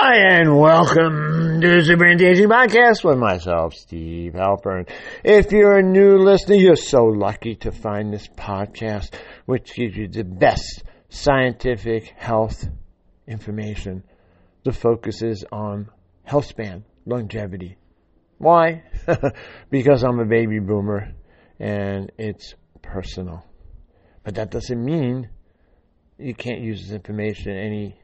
Hi, 0.00 0.38
and 0.38 0.56
welcome 0.56 1.60
to 1.60 1.68
the 1.68 1.84
Super 1.84 2.06
Anti-Aging 2.06 2.48
Podcast 2.48 3.02
with 3.02 3.18
myself, 3.18 3.74
Steve 3.74 4.34
Halpern. 4.34 4.88
If 5.24 5.50
you're 5.50 5.78
a 5.78 5.82
new 5.82 6.18
listener, 6.18 6.54
you're 6.54 6.76
so 6.76 7.02
lucky 7.02 7.56
to 7.56 7.72
find 7.72 8.12
this 8.12 8.28
podcast, 8.28 9.12
which 9.46 9.74
gives 9.74 9.96
you 9.96 10.06
the 10.06 10.22
best 10.22 10.84
scientific 11.08 12.14
health 12.16 12.68
information. 13.26 14.04
The 14.62 14.70
focus 14.70 15.20
is 15.20 15.44
on 15.50 15.90
health 16.22 16.46
span, 16.46 16.84
longevity. 17.04 17.76
Why? 18.38 18.84
because 19.68 20.04
I'm 20.04 20.20
a 20.20 20.26
baby 20.26 20.60
boomer 20.60 21.12
and 21.58 22.12
it's 22.18 22.54
personal. 22.82 23.44
But 24.22 24.36
that 24.36 24.52
doesn't 24.52 24.80
mean 24.80 25.28
you 26.18 26.36
can't 26.36 26.60
use 26.60 26.82
this 26.82 26.92
information 26.92 27.50
at 27.50 27.64
any 27.64 27.98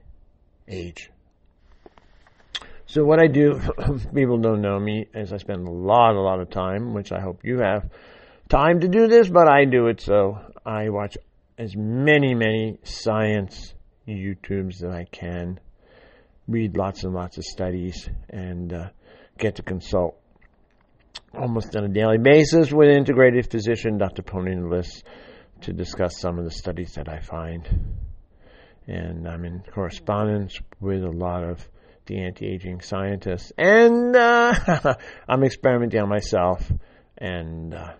age. 0.66 1.12
So 2.94 3.04
what 3.04 3.20
I 3.20 3.26
do, 3.26 3.60
people 4.14 4.38
don't 4.38 4.60
know 4.60 4.78
me, 4.78 5.08
is 5.12 5.32
I 5.32 5.38
spend 5.38 5.66
a 5.66 5.70
lot, 5.72 6.14
a 6.14 6.20
lot 6.20 6.38
of 6.38 6.48
time, 6.48 6.94
which 6.94 7.10
I 7.10 7.20
hope 7.20 7.40
you 7.42 7.58
have 7.58 7.90
time 8.48 8.78
to 8.82 8.86
do 8.86 9.08
this, 9.08 9.28
but 9.28 9.48
I 9.48 9.64
do 9.64 9.88
it 9.88 10.00
so 10.00 10.38
I 10.64 10.90
watch 10.90 11.18
as 11.58 11.74
many, 11.74 12.36
many 12.36 12.78
science 12.84 13.74
YouTubes 14.06 14.78
that 14.78 14.92
I 14.92 15.06
can, 15.10 15.58
read 16.46 16.76
lots 16.76 17.02
and 17.02 17.12
lots 17.12 17.36
of 17.36 17.42
studies, 17.42 18.08
and 18.30 18.72
uh, 18.72 18.90
get 19.38 19.56
to 19.56 19.62
consult 19.62 20.16
almost 21.36 21.74
on 21.74 21.82
a 21.82 21.88
daily 21.88 22.18
basis 22.18 22.70
with 22.70 22.90
integrated 22.90 23.50
physician, 23.50 23.98
Dr. 23.98 24.22
Pony 24.22 24.54
List, 24.54 25.02
to 25.62 25.72
discuss 25.72 26.20
some 26.20 26.38
of 26.38 26.44
the 26.44 26.52
studies 26.52 26.92
that 26.94 27.08
I 27.08 27.18
find. 27.18 27.96
And 28.86 29.26
I'm 29.26 29.44
in 29.44 29.64
correspondence 29.74 30.56
with 30.80 31.02
a 31.02 31.10
lot 31.10 31.42
of 31.42 31.68
the 32.06 32.18
anti-aging 32.18 32.80
scientists, 32.80 33.52
and 33.56 34.14
uh, 34.14 34.94
I'm 35.28 35.44
experimenting 35.44 36.00
on 36.00 36.08
myself 36.08 36.70
and 37.18 37.74
uh, 37.74 37.92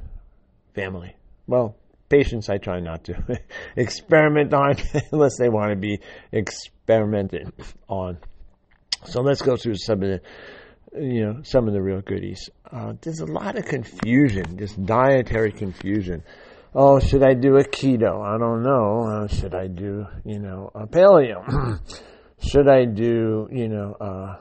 family. 0.75 1.17
Well, 1.47 1.77
patients 2.09 2.49
I 2.49 2.59
try 2.59 2.81
not 2.81 3.05
to 3.05 3.41
experiment 3.77 4.53
on 4.55 4.77
unless 5.13 5.39
they 5.39 5.49
want 5.49 5.71
to 5.71 5.77
be 5.77 6.01
experimented 6.33 7.53
on. 7.89 8.19
So 9.07 9.21
let's 9.21 9.43
go 9.43 9.57
through 9.57 9.77
some 9.77 10.03
of 10.03 10.09
the, 10.09 10.21
you 11.01 11.25
know, 11.25 11.43
some 11.43 11.67
of 11.67 11.75
the 11.75 11.83
real 11.83 12.01
goodies. 12.01 12.49
Uh, 12.71 12.95
there's 13.01 13.21
a 13.21 13.27
lot 13.27 13.59
of 13.59 13.65
confusion, 13.65 14.59
just 14.59 14.85
dietary 14.85 15.53
confusion. 15.53 16.23
Oh, 16.75 16.99
should 16.99 17.23
I 17.23 17.35
do 17.35 17.57
a 17.57 17.65
keto? 17.65 18.21
I 18.21 18.39
don't 18.39 18.63
know. 18.63 19.03
Uh, 19.07 19.29
should 19.29 19.55
I 19.55 19.69
do, 19.69 20.07
you 20.25 20.41
know, 20.41 20.71
a 20.75 20.87
paleo? 20.87 21.81
should 22.49 22.69
I 22.69 22.85
do, 22.85 23.49
you 23.51 23.69
know, 23.69 23.97
uh, 24.01 24.37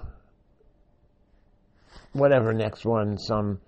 whatever 2.13 2.53
next 2.53 2.85
one 2.85 3.17
some 3.17 3.59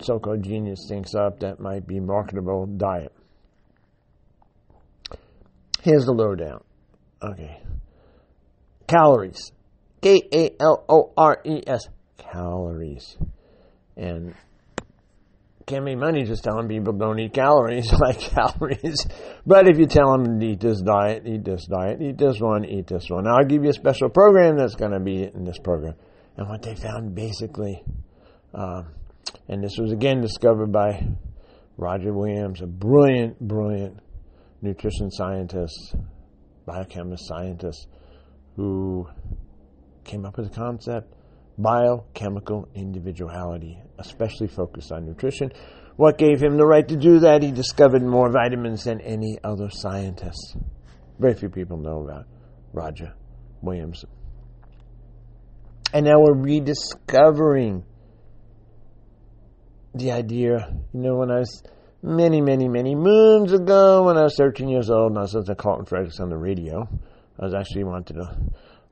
so-called 0.00 0.42
genius 0.42 0.86
thinks 0.88 1.14
up 1.14 1.40
that 1.40 1.60
might 1.60 1.86
be 1.86 2.00
marketable 2.00 2.66
diet? 2.66 3.12
Here's 5.82 6.06
the 6.06 6.12
lowdown. 6.12 6.62
Okay. 7.22 7.60
Calories. 8.86 9.52
K 10.00 10.22
A 10.32 10.50
L 10.60 10.84
O 10.88 11.12
R 11.16 11.40
E 11.44 11.62
S. 11.66 11.88
Calories. 12.16 13.16
And 13.96 14.34
can't 15.74 15.84
make 15.84 15.98
money 15.98 16.22
just 16.22 16.44
telling 16.44 16.68
people 16.68 16.92
don't 16.92 17.18
eat 17.18 17.32
calories, 17.32 17.92
like 18.00 18.20
calories. 18.20 19.06
But 19.44 19.66
if 19.66 19.76
you 19.78 19.86
tell 19.86 20.12
them 20.12 20.40
eat 20.40 20.60
this 20.60 20.80
diet, 20.80 21.26
eat 21.26 21.44
this 21.44 21.66
diet, 21.66 22.00
eat 22.00 22.16
this 22.16 22.38
one, 22.38 22.64
eat 22.64 22.86
this 22.86 23.10
one, 23.10 23.26
I'll 23.26 23.44
give 23.44 23.64
you 23.64 23.70
a 23.70 23.74
special 23.74 24.08
program 24.08 24.56
that's 24.56 24.76
going 24.76 24.92
to 24.92 25.00
be 25.00 25.24
in 25.24 25.44
this 25.44 25.58
program. 25.58 25.94
And 26.36 26.48
what 26.48 26.62
they 26.62 26.76
found 26.76 27.14
basically, 27.14 27.82
um, 28.54 28.86
and 29.48 29.64
this 29.64 29.76
was 29.78 29.90
again 29.90 30.20
discovered 30.20 30.70
by 30.70 31.06
Roger 31.76 32.12
Williams, 32.12 32.60
a 32.62 32.66
brilliant, 32.66 33.40
brilliant 33.40 33.98
nutrition 34.62 35.10
scientist, 35.10 35.96
biochemist 36.66 37.26
scientist, 37.26 37.88
who 38.54 39.08
came 40.04 40.24
up 40.24 40.36
with 40.36 40.50
the 40.50 40.54
concept 40.54 41.13
biochemical 41.58 42.68
individuality, 42.74 43.78
especially 43.98 44.48
focused 44.48 44.92
on 44.92 45.06
nutrition. 45.06 45.52
What 45.96 46.18
gave 46.18 46.42
him 46.42 46.56
the 46.56 46.66
right 46.66 46.86
to 46.88 46.96
do 46.96 47.20
that? 47.20 47.42
He 47.42 47.52
discovered 47.52 48.02
more 48.02 48.30
vitamins 48.30 48.84
than 48.84 49.00
any 49.00 49.38
other 49.44 49.70
scientist. 49.70 50.56
Very 51.18 51.34
few 51.34 51.48
people 51.48 51.76
know 51.76 52.04
about 52.04 52.26
Roger 52.72 53.14
Williams. 53.62 54.04
And 55.92 56.06
now 56.06 56.18
we're 56.18 56.34
rediscovering 56.34 57.84
the 59.94 60.10
idea. 60.10 60.74
You 60.92 61.00
know, 61.00 61.14
when 61.14 61.30
I 61.30 61.38
was 61.38 61.62
many, 62.02 62.40
many, 62.40 62.68
many 62.68 62.96
moons 62.96 63.52
ago, 63.52 64.02
when 64.02 64.16
I 64.16 64.24
was 64.24 64.34
13 64.36 64.68
years 64.68 64.90
old, 64.90 65.12
and 65.12 65.18
I 65.18 65.22
was 65.22 65.34
listening 65.34 65.56
to 65.56 65.62
Carlton 65.62 65.86
Fredericks 65.86 66.18
on 66.18 66.30
the 66.30 66.36
radio, 66.36 66.88
I 67.38 67.44
was 67.44 67.54
actually 67.54 67.84
wanted 67.84 68.14
to 68.14 68.36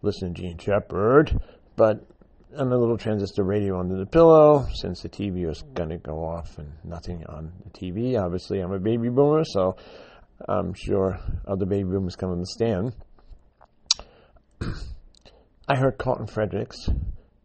listen 0.03 0.33
to 0.33 0.41
Jean 0.41 0.59
Shepherd, 0.59 1.37
but 1.77 2.07
on 2.57 2.73
a 2.73 2.77
little 2.77 2.99
transistor 2.99 3.43
radio 3.43 3.79
under 3.79 3.97
the 3.97 4.07
pillow 4.07 4.67
since 4.75 5.01
the 5.03 5.09
TV 5.09 5.47
was 5.47 5.63
going 5.75 5.89
to 5.89 5.99
go 5.99 6.25
off 6.25 6.59
and 6.59 6.71
nothing 6.85 7.25
on 7.27 7.53
the 7.65 7.71
TV. 7.71 8.19
Obviously, 8.19 8.61
I'm 8.61 8.73
a 8.73 8.79
baby 8.79 9.09
boomer, 9.09 9.45
so 9.45 9.77
I'm 10.49 10.75
sure 10.75 11.19
other 11.47 11.67
baby 11.67 11.85
boomers 11.85 12.17
can 12.17 12.31
understand. 12.31 12.93
I 15.69 15.77
heard 15.77 15.99
Carlton 15.99 16.27
Fredericks 16.27 16.89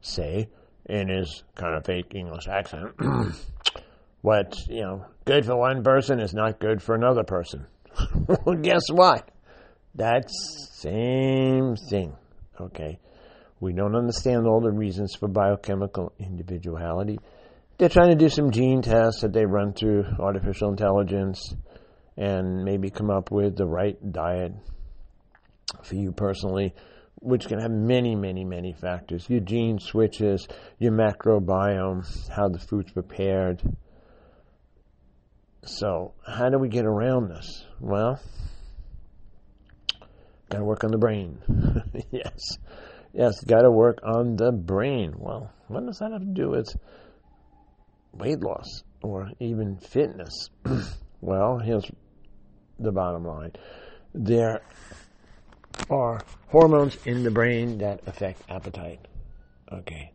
say 0.01 0.49
in 0.85 1.09
his 1.09 1.43
kind 1.55 1.75
of 1.75 1.85
fake 1.85 2.13
English 2.15 2.47
accent, 2.47 2.95
what, 4.21 4.55
you 4.67 4.81
know, 4.81 5.05
good 5.25 5.45
for 5.45 5.55
one 5.55 5.83
person 5.83 6.19
is 6.19 6.33
not 6.33 6.59
good 6.59 6.81
for 6.81 6.95
another 6.95 7.23
person. 7.23 7.65
well, 8.45 8.55
guess 8.55 8.83
what? 8.91 9.29
That's 9.95 10.31
same 10.73 11.75
thing. 11.89 12.15
Okay. 12.59 12.99
We 13.59 13.73
don't 13.73 13.95
understand 13.95 14.45
all 14.45 14.61
the 14.61 14.71
reasons 14.71 15.15
for 15.15 15.27
biochemical 15.27 16.13
individuality. 16.19 17.19
They're 17.77 17.89
trying 17.89 18.09
to 18.09 18.15
do 18.15 18.29
some 18.29 18.51
gene 18.51 18.81
tests 18.81 19.21
that 19.21 19.33
they 19.33 19.45
run 19.45 19.73
through 19.73 20.05
artificial 20.19 20.69
intelligence 20.69 21.55
and 22.15 22.63
maybe 22.63 22.89
come 22.89 23.09
up 23.09 23.31
with 23.31 23.55
the 23.55 23.65
right 23.65 23.97
diet 24.11 24.53
for 25.83 25.95
you 25.95 26.11
personally, 26.11 26.73
which 27.15 27.47
can 27.47 27.59
have 27.59 27.71
many, 27.71 28.15
many, 28.15 28.43
many 28.43 28.73
factors. 28.73 29.29
Your 29.29 29.41
gene 29.41 29.79
switches, 29.79 30.47
your 30.79 30.91
microbiome, 30.91 32.03
how 32.29 32.49
the 32.49 32.59
food's 32.59 32.91
prepared. 32.91 33.61
So, 35.63 36.13
how 36.25 36.49
do 36.49 36.57
we 36.59 36.69
get 36.69 36.85
around 36.85 37.29
this? 37.29 37.65
Well, 37.79 38.19
got 40.49 40.59
to 40.59 40.63
work 40.63 40.83
on 40.83 40.91
the 40.91 40.97
brain. 40.97 41.39
yes. 42.11 42.57
Yes, 43.13 43.43
got 43.43 43.61
to 43.61 43.71
work 43.71 43.99
on 44.03 44.35
the 44.35 44.51
brain. 44.51 45.13
Well, 45.17 45.51
what 45.67 45.85
does 45.85 45.99
that 45.99 46.11
have 46.11 46.21
to 46.21 46.25
do 46.25 46.49
with 46.49 46.75
weight 48.13 48.41
loss 48.41 48.83
or 49.01 49.31
even 49.39 49.77
fitness? 49.77 50.49
well, 51.21 51.59
here's 51.59 51.89
the 52.79 52.91
bottom 52.91 53.25
line 53.25 53.51
there 54.13 54.61
are 55.89 56.19
hormones 56.47 56.97
in 57.05 57.23
the 57.23 57.31
brain 57.31 57.77
that 57.79 58.01
affect 58.07 58.41
appetite. 58.49 58.99
Okay. 59.71 60.11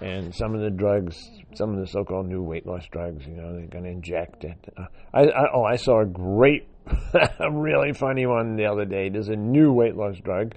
And 0.00 0.34
some 0.34 0.54
of 0.54 0.60
the 0.60 0.70
drugs, 0.70 1.16
some 1.54 1.74
of 1.74 1.80
the 1.80 1.86
so-called 1.86 2.26
new 2.26 2.42
weight 2.42 2.66
loss 2.66 2.86
drugs, 2.90 3.26
you 3.26 3.34
know, 3.34 3.54
they're 3.54 3.66
going 3.66 3.84
to 3.84 3.90
inject 3.90 4.44
it. 4.44 4.72
Uh, 4.76 4.86
I, 5.12 5.22
I, 5.22 5.52
oh, 5.52 5.64
I 5.64 5.76
saw 5.76 6.00
a 6.00 6.06
great, 6.06 6.68
a 7.38 7.50
really 7.50 7.92
funny 7.92 8.26
one 8.26 8.56
the 8.56 8.66
other 8.66 8.84
day. 8.84 9.08
There's 9.08 9.28
a 9.28 9.36
new 9.36 9.72
weight 9.72 9.96
loss 9.96 10.16
drug 10.18 10.54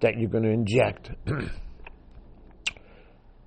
that 0.00 0.18
you're 0.18 0.30
going 0.30 0.44
to 0.44 0.50
inject. 0.50 1.10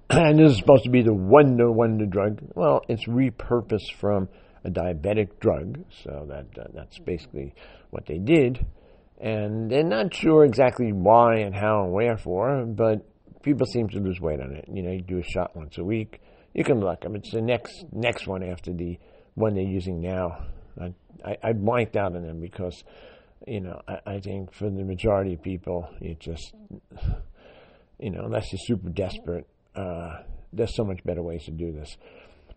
and 0.09 0.39
this 0.39 0.51
is 0.51 0.57
supposed 0.57 0.83
to 0.83 0.89
be 0.89 1.01
the 1.01 1.13
wonder 1.13 1.71
wonder 1.71 2.05
drug. 2.05 2.39
Well, 2.55 2.81
it's 2.87 3.07
repurposed 3.07 3.93
from 3.99 4.29
a 4.63 4.69
diabetic 4.69 5.39
drug, 5.39 5.85
so 6.03 6.25
that 6.29 6.47
uh, 6.59 6.67
that's 6.73 6.99
basically 6.99 7.53
what 7.91 8.05
they 8.05 8.17
did. 8.17 8.65
And 9.19 9.69
they're 9.69 9.83
not 9.83 10.13
sure 10.13 10.45
exactly 10.45 10.93
why 10.93 11.39
and 11.39 11.53
how 11.53 11.83
and 11.83 11.91
wherefore, 11.91 12.65
but 12.65 13.05
people 13.43 13.65
seem 13.65 13.89
to 13.89 13.99
lose 13.99 14.19
weight 14.19 14.39
on 14.39 14.55
it. 14.55 14.65
You 14.71 14.81
know, 14.81 14.91
you 14.91 15.01
do 15.01 15.19
a 15.19 15.23
shot 15.23 15.55
once 15.55 15.77
a 15.77 15.83
week. 15.83 16.21
You 16.53 16.63
can 16.63 16.79
look. 16.79 17.03
I 17.05 17.07
mean, 17.07 17.17
it's 17.17 17.31
the 17.31 17.41
next 17.41 17.85
next 17.91 18.27
one 18.27 18.43
after 18.43 18.73
the 18.73 18.97
one 19.35 19.53
they're 19.55 19.63
using 19.63 20.01
now. 20.01 20.45
I, 20.79 20.93
I, 21.23 21.37
I 21.43 21.53
blanked 21.53 21.95
out 21.95 22.15
on 22.15 22.23
them 22.23 22.39
because 22.39 22.83
you 23.47 23.61
know, 23.61 23.81
I, 23.87 23.99
I 24.05 24.19
think 24.19 24.53
for 24.53 24.69
the 24.69 24.83
majority 24.83 25.33
of 25.33 25.41
people, 25.41 25.89
it 26.01 26.19
just, 26.19 26.53
you 27.99 28.11
know, 28.11 28.25
unless 28.25 28.51
you're 28.51 28.59
super 28.59 28.89
desperate, 28.89 29.47
uh, 29.75 30.23
there's 30.53 30.75
so 30.75 30.83
much 30.83 31.03
better 31.03 31.21
ways 31.21 31.45
to 31.45 31.51
do 31.51 31.71
this. 31.71 31.97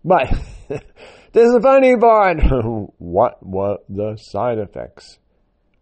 But 0.05 0.31
this 0.69 1.47
is 1.47 1.53
the 1.53 1.61
funny 1.63 1.97
part. 1.97 2.39
what 2.99 3.45
were 3.45 3.79
the 3.89 4.17
side 4.17 4.59
effects 4.59 5.19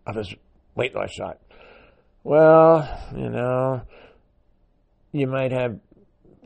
of 0.07 0.17
his 0.17 0.35
weight 0.75 0.95
loss 0.95 1.11
shot? 1.13 1.39
Well, 2.23 2.89
you 3.17 3.31
know, 3.31 3.83
you 5.13 5.27
might 5.27 5.53
have 5.53 5.79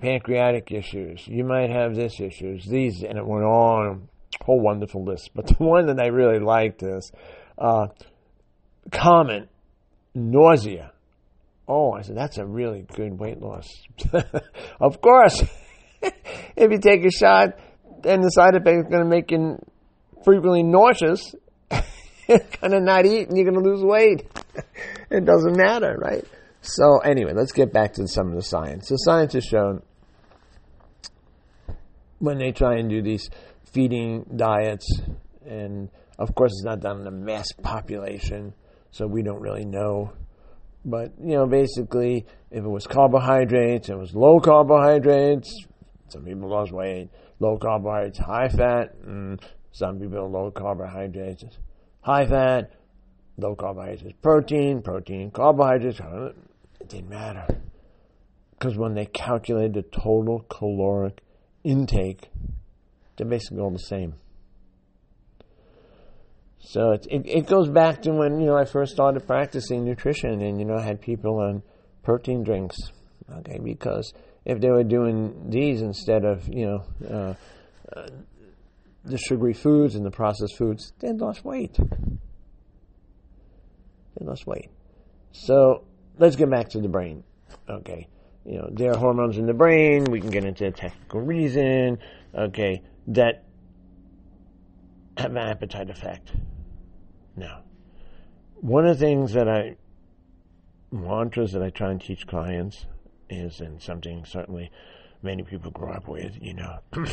pancreatic 0.00 0.71
issues, 0.71 1.27
you 1.27 1.45
might 1.45 1.71
have 1.71 1.95
this 1.95 2.21
issues, 2.21 2.67
these, 2.67 3.03
and 3.03 3.19
it 3.19 3.27
went 3.27 3.45
on 3.45 4.09
whole 4.43 4.61
wonderful 4.61 5.05
list. 5.05 5.31
But 5.35 5.47
the 5.59 5.65
one 5.65 5.87
that 5.87 6.00
I 6.00 6.07
really 6.07 6.39
liked 6.39 6.83
is 6.83 7.11
uh, 7.59 7.89
common 8.91 9.49
nausea. 10.15 10.93
Oh, 11.67 11.93
I 11.93 12.03
said, 12.03 12.17
that's 12.17 12.39
a 12.39 12.45
really 12.45 12.85
good 12.95 13.19
weight 13.19 13.41
loss. 13.41 13.69
of 14.81 15.01
course, 15.01 15.43
if 16.03 16.71
you 16.71 16.79
take 16.79 17.05
a 17.05 17.11
shot 17.11 17.59
and 18.05 18.23
the 18.23 18.29
side 18.29 18.55
effect 18.55 18.77
is 18.77 18.91
going 18.91 19.03
to 19.03 19.09
make 19.09 19.31
you 19.31 19.59
frequently 20.25 20.63
nauseous, 20.63 21.35
you're 22.29 22.39
going 22.61 22.73
to 22.73 22.81
not 22.81 23.07
eat 23.07 23.29
and 23.29 23.37
you're 23.37 23.51
going 23.51 23.63
to 23.63 23.69
lose 23.69 23.83
weight. 23.83 24.27
it 25.11 25.25
doesn't 25.25 25.57
matter, 25.57 25.97
right? 25.99 26.25
So 26.61 26.99
anyway, 26.99 27.33
let's 27.35 27.53
get 27.53 27.73
back 27.73 27.95
to 27.95 28.09
some 28.09 28.29
of 28.29 28.35
the 28.35 28.43
science. 28.43 28.89
The 28.89 28.97
science 28.97 29.35
has 29.35 29.45
shown 29.45 29.83
when 32.19 32.39
they 32.39 32.53
try 32.53 32.77
and 32.77 32.89
do 32.89 33.03
these 33.03 33.29
feeding 33.73 34.25
diets, 34.37 34.87
and 35.47 35.91
of 36.19 36.35
course 36.35 36.53
it's 36.53 36.65
not 36.65 36.81
done 36.81 37.03
in 37.03 37.07
a 37.07 37.11
mass 37.11 37.53
population, 37.53 38.55
so 38.94 39.08
we 39.08 39.23
don't 39.23 39.41
really 39.41 39.64
know. 39.64 40.12
But 40.85 41.14
you 41.20 41.35
know, 41.35 41.46
basically, 41.46 42.26
if 42.52 42.64
it 42.64 42.69
was 42.69 42.87
carbohydrates, 42.87 43.88
it 43.88 43.99
was 43.99 44.14
low 44.14 44.38
carbohydrates. 44.38 45.52
Some 46.08 46.25
people 46.25 46.49
lost 46.49 46.70
weight. 46.70 47.11
Low 47.41 47.58
carbohydrates, 47.58 48.19
high 48.20 48.49
fat. 48.49 48.94
Mm, 49.05 49.43
some 49.73 49.99
people 49.99 50.31
low 50.31 50.52
carbohydrates, 50.52 51.44
high 52.02 52.26
fat. 52.26 52.70
Low 53.37 53.56
carbohydrates, 53.56 54.17
protein, 54.23 54.81
protein, 54.81 55.32
carbohydrates. 55.32 55.99
It 56.81 56.88
didn't 56.88 57.08
matter 57.08 57.47
because 58.52 58.79
when 58.79 58.94
they 58.94 59.06
calculated 59.06 59.75
the 59.75 59.82
total 59.82 60.47
caloric 60.49 61.20
intake, 61.64 62.31
they're 63.17 63.26
basically 63.26 63.58
all 63.58 63.73
the 63.73 63.79
same. 63.79 64.14
So 66.64 66.93
it, 66.93 67.06
it, 67.11 67.26
it 67.26 67.46
goes 67.46 67.69
back 67.69 68.02
to 68.02 68.12
when 68.12 68.40
you 68.40 68.46
know 68.46 68.56
I 68.56 68.64
first 68.64 68.93
started 68.93 69.26
practicing 69.26 69.84
nutrition, 69.84 70.40
and 70.43 70.58
you 70.58 70.64
know 70.64 70.76
I 70.76 70.82
had 70.82 71.00
people 71.00 71.38
on 71.38 71.62
protein 72.02 72.43
drinks, 72.43 72.76
okay, 73.38 73.58
because 73.62 74.12
if 74.44 74.61
they 74.61 74.70
were 74.70 74.84
doing 74.84 75.50
these 75.50 75.82
instead 75.82 76.25
of 76.25 76.49
you 76.49 76.66
know 76.66 76.84
uh, 77.08 77.34
uh, 77.96 78.08
the 79.05 79.19
sugary 79.19 79.55
foods 79.55 79.94
and 79.94 80.05
the 80.05 80.11
processed 80.11 80.56
foods, 80.56 80.93
they 81.00 81.12
lost 81.12 81.44
weight. 81.44 81.76
They 84.19 84.25
lost 84.25 84.46
weight. 84.46 84.70
So 85.32 85.84
let's 86.19 86.37
get 86.37 86.49
back 86.50 86.70
to 86.70 86.81
the 86.81 86.88
brain, 86.88 87.25
okay 87.69 88.08
you 88.44 88.58
know, 88.58 88.69
there 88.70 88.93
are 88.93 88.96
hormones 88.96 89.38
in 89.38 89.46
the 89.46 89.55
brain. 89.55 90.05
We 90.05 90.20
can 90.20 90.31
get 90.31 90.44
into 90.44 90.66
a 90.66 90.70
technical 90.70 91.20
reason, 91.20 91.99
okay, 92.34 92.82
that 93.08 93.44
have 95.16 95.31
an 95.31 95.38
appetite 95.38 95.90
effect. 95.90 96.32
Now, 97.37 97.63
one 98.57 98.87
of 98.87 98.99
the 98.99 99.05
things 99.05 99.33
that 99.33 99.49
I, 99.49 99.77
mantras 100.91 101.53
that 101.53 101.63
I 101.63 101.71
try 101.71 101.91
and 101.91 102.01
teach 102.01 102.27
clients 102.27 102.87
is, 103.29 103.61
and 103.61 103.81
something 103.83 104.25
certainly 104.25 104.71
many 105.23 105.43
people 105.43 105.71
grow 105.71 105.93
up 105.93 106.09
with, 106.09 106.37
you 106.41 106.55
know, 106.55 106.79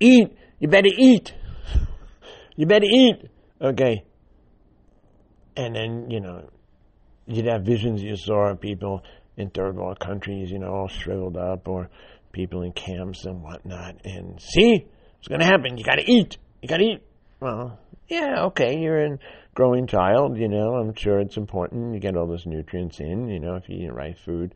eat, 0.00 0.36
you 0.58 0.68
better 0.68 0.90
eat. 0.96 1.34
You 2.54 2.66
better 2.66 2.86
eat. 2.86 3.30
Okay. 3.62 4.04
And 5.56 5.74
then, 5.74 6.10
you 6.10 6.20
know, 6.20 6.50
you'd 7.26 7.46
have 7.46 7.62
visions 7.62 8.02
you 8.02 8.14
saw 8.14 8.50
of 8.50 8.60
people 8.60 9.02
in 9.38 9.50
third 9.50 9.76
world 9.76 9.98
countries, 9.98 10.50
you 10.50 10.58
know, 10.58 10.68
all 10.68 10.88
shriveled 10.88 11.38
up, 11.38 11.66
or 11.66 11.88
people 12.32 12.62
in 12.62 12.72
camps 12.72 13.24
and 13.24 13.42
whatnot. 13.42 14.04
And 14.04 14.40
see, 14.40 14.86
it's 15.18 15.28
going 15.28 15.40
to 15.40 15.46
happen. 15.46 15.78
You 15.78 15.84
got 15.84 15.96
to 15.96 16.10
eat. 16.10 16.36
You 16.60 16.68
got 16.68 16.78
to 16.78 16.84
eat. 16.84 17.02
Well, 17.40 17.78
yeah, 18.12 18.44
okay, 18.44 18.78
you're 18.78 19.04
a 19.04 19.18
growing 19.54 19.86
child, 19.86 20.36
you 20.36 20.48
know, 20.48 20.74
I'm 20.74 20.94
sure 20.94 21.18
it's 21.18 21.38
important. 21.38 21.94
You 21.94 22.00
get 22.00 22.16
all 22.16 22.26
those 22.26 22.46
nutrients 22.46 23.00
in, 23.00 23.28
you 23.28 23.40
know, 23.40 23.56
if 23.56 23.68
you 23.68 23.76
eat 23.76 23.86
the 23.86 23.94
right 23.94 24.18
food. 24.18 24.54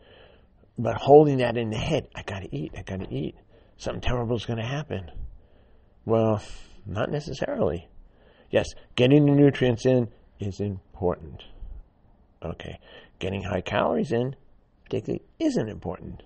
But 0.79 0.97
holding 0.97 1.39
that 1.39 1.57
in 1.57 1.71
the 1.71 1.79
head, 1.79 2.09
I 2.15 2.23
got 2.23 2.43
to 2.43 2.55
eat, 2.55 2.73
I 2.77 2.83
got 2.83 3.01
to 3.01 3.15
eat. 3.15 3.35
Something 3.79 4.03
terrible 4.03 4.37
is 4.37 4.45
to 4.45 4.57
happen. 4.63 5.11
Well, 6.05 6.43
not 6.85 7.11
necessarily. 7.11 7.89
Yes, 8.51 8.67
getting 8.95 9.25
the 9.25 9.33
nutrients 9.33 9.87
in 9.87 10.09
is 10.39 10.61
important. 10.61 11.43
Okay, 12.45 12.79
getting 13.19 13.43
high 13.43 13.63
calories 13.63 14.13
in 14.13 14.37
particularly 14.85 15.25
isn't 15.39 15.69
important. 15.69 16.23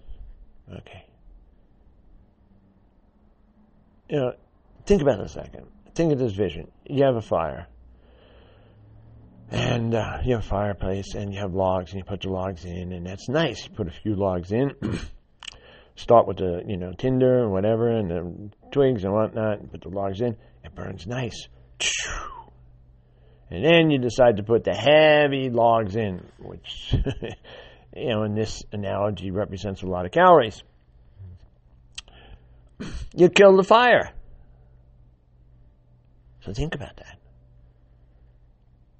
Okay. 0.70 1.06
You 4.08 4.16
know, 4.16 4.32
think 4.86 5.02
about 5.02 5.20
it 5.20 5.26
a 5.26 5.28
second. 5.28 5.66
Think 6.00 6.14
of 6.14 6.18
this 6.18 6.32
vision. 6.32 6.70
You 6.86 7.04
have 7.04 7.16
a 7.16 7.20
fire. 7.20 7.66
And 9.50 9.94
uh, 9.94 10.20
you 10.24 10.36
have 10.36 10.42
a 10.46 10.48
fireplace 10.48 11.14
and 11.14 11.30
you 11.30 11.40
have 11.40 11.52
logs 11.52 11.92
and 11.92 11.98
you 11.98 12.04
put 12.04 12.22
the 12.22 12.30
logs 12.30 12.64
in 12.64 12.92
and 12.92 13.04
that's 13.04 13.28
nice. 13.28 13.66
You 13.66 13.74
put 13.74 13.86
a 13.86 13.90
few 13.90 14.14
logs 14.14 14.50
in. 14.50 14.70
Start 15.96 16.26
with 16.26 16.38
the, 16.38 16.62
you 16.66 16.78
know, 16.78 16.94
tinder 16.96 17.42
and 17.42 17.52
whatever 17.52 17.90
and 17.90 18.10
the 18.10 18.50
twigs 18.70 19.04
and 19.04 19.12
whatnot 19.12 19.58
and 19.58 19.70
put 19.70 19.82
the 19.82 19.90
logs 19.90 20.22
in. 20.22 20.38
It 20.64 20.74
burns 20.74 21.06
nice. 21.06 21.48
And 23.50 23.62
then 23.62 23.90
you 23.90 23.98
decide 23.98 24.38
to 24.38 24.42
put 24.42 24.64
the 24.64 24.72
heavy 24.72 25.50
logs 25.50 25.96
in, 25.96 26.24
which 26.38 26.94
you 27.94 28.08
know, 28.08 28.22
in 28.22 28.34
this 28.34 28.64
analogy 28.72 29.32
represents 29.32 29.82
a 29.82 29.86
lot 29.86 30.06
of 30.06 30.12
calories. 30.12 30.62
You 33.14 33.28
kill 33.28 33.58
the 33.58 33.64
fire. 33.64 34.14
So 36.42 36.52
think 36.52 36.74
about 36.74 36.96
that. 36.96 37.18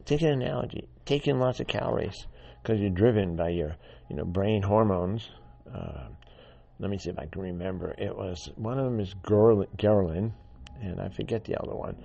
Take 0.04 0.22
an 0.22 0.42
analogy. 0.42 0.88
Take 1.04 1.28
in 1.28 1.38
lots 1.38 1.60
of 1.60 1.66
calories 1.66 2.26
because 2.62 2.81
you're 2.81 2.90
driven 2.90 3.37
by 3.37 3.50
your, 3.50 3.76
you 4.08 4.16
know, 4.16 4.25
brain 4.25 4.62
hormones. 4.62 5.28
Uh, 5.72 6.08
let 6.78 6.90
me 6.90 6.98
see 6.98 7.10
if 7.10 7.19
I 7.19 7.26
can 7.26 7.42
remember. 7.42 7.94
It 7.96 8.16
was 8.16 8.50
one 8.56 8.78
of 8.78 8.84
them 8.84 9.00
is 9.00 9.14
ghrelin, 9.14 10.32
and 10.82 11.00
I 11.00 11.08
forget 11.10 11.44
the 11.44 11.56
other 11.62 11.75
one. 11.75 11.96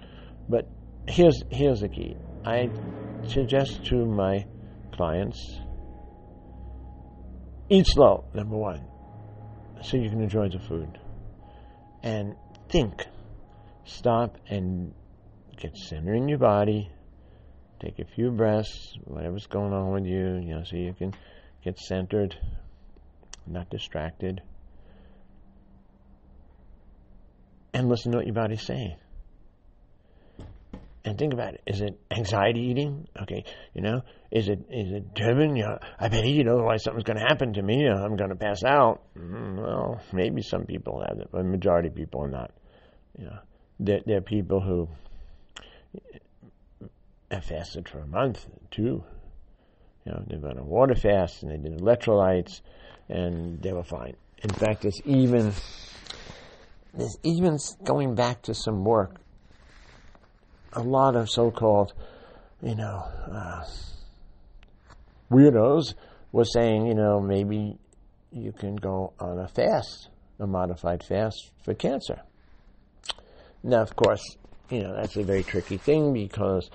But 0.49 0.69
here's 1.07 1.43
here's 1.49 1.79
the 1.79 1.89
key. 1.89 2.15
I 2.45 2.69
suggest 3.27 3.85
to 3.85 4.05
my 4.05 4.45
clients 4.93 5.59
Eat 7.67 7.87
slow, 7.87 8.25
number 8.35 8.55
one, 8.55 8.85
so 9.81 9.97
you 9.97 10.07
can 10.07 10.21
enjoy 10.21 10.49
the 10.49 10.59
food. 10.59 10.99
And 12.03 12.35
think. 12.69 13.07
Stop 13.85 14.37
and 14.47 14.93
get 15.57 15.77
centered 15.77 16.15
in 16.15 16.27
your 16.27 16.37
body. 16.37 16.89
Take 17.79 17.99
a 17.99 18.05
few 18.05 18.31
breaths, 18.31 18.97
whatever's 19.03 19.47
going 19.47 19.73
on 19.73 19.91
with 19.91 20.05
you, 20.05 20.37
you 20.37 20.55
know, 20.55 20.63
so 20.63 20.77
you 20.77 20.93
can 20.93 21.13
get 21.63 21.77
centered, 21.77 22.35
not 23.45 23.69
distracted. 23.69 24.41
And 27.73 27.89
listen 27.89 28.11
to 28.13 28.19
what 28.19 28.25
your 28.25 28.35
body's 28.35 28.61
saying 28.61 28.95
and 31.05 31.17
think 31.17 31.33
about 31.33 31.53
it. 31.53 31.61
Is 31.67 31.81
it 31.81 31.99
anxiety 32.11 32.61
eating? 32.61 33.07
Okay, 33.21 33.45
you 33.73 33.81
know, 33.81 34.01
is 34.31 34.49
it 34.49 34.65
is 34.71 34.91
it 34.91 35.13
driven? 35.13 35.55
You 35.55 35.63
know, 35.63 35.79
I 35.99 36.09
better 36.09 36.25
eat, 36.25 36.47
otherwise 36.47 36.83
something's 36.83 37.03
going 37.03 37.19
to 37.19 37.25
happen 37.25 37.53
to 37.53 37.61
me. 37.61 37.87
I'm 37.87 38.15
going 38.15 38.31
to 38.31 38.35
pass 38.35 38.63
out. 38.63 39.01
Mm, 39.17 39.61
well, 39.61 40.01
maybe 40.11 40.41
some 40.41 40.65
people 40.65 41.03
have 41.07 41.19
it, 41.19 41.29
but 41.31 41.39
the 41.39 41.43
majority 41.43 41.89
of 41.89 41.95
people 41.95 42.23
are 42.23 42.29
not. 42.29 42.51
You 43.17 43.25
know, 43.25 43.39
there, 43.79 43.99
there 44.05 44.17
are 44.17 44.21
people 44.21 44.59
who 44.59 44.89
have 47.31 47.45
fasted 47.45 47.89
for 47.89 47.99
a 47.99 48.07
month, 48.07 48.45
too. 48.71 49.03
You 50.05 50.11
know, 50.11 50.23
they 50.27 50.37
went 50.37 50.57
on 50.57 50.63
a 50.63 50.65
water 50.65 50.95
fast 50.95 51.43
and 51.43 51.51
they 51.51 51.57
did 51.57 51.79
electrolytes, 51.79 52.61
and 53.09 53.61
they 53.61 53.73
were 53.73 53.83
fine. 53.83 54.15
In 54.43 54.49
fact, 54.49 54.81
there's 54.81 55.01
even 55.05 55.53
there's 56.93 57.17
even 57.23 57.57
going 57.83 58.15
back 58.15 58.43
to 58.43 58.53
some 58.53 58.83
work 58.83 59.19
a 60.75 60.81
lot 60.81 61.15
of 61.15 61.29
so-called, 61.29 61.93
you 62.61 62.75
know, 62.75 63.03
uh, 63.31 63.63
weirdos 65.31 65.93
were 66.31 66.45
saying, 66.45 66.85
you 66.85 66.93
know, 66.93 67.21
maybe 67.21 67.77
you 68.31 68.51
can 68.51 68.75
go 68.75 69.13
on 69.19 69.39
a 69.39 69.47
fast, 69.47 70.09
a 70.39 70.45
modified 70.45 71.01
fast 71.03 71.51
for 71.63 71.73
cancer. 71.73 72.21
Now, 73.63 73.81
of 73.81 73.95
course, 73.95 74.37
you 74.69 74.83
know, 74.83 74.95
that's 74.95 75.15
a 75.15 75.23
very 75.23 75.43
tricky 75.43 75.77
thing 75.77 76.13
because, 76.13 76.69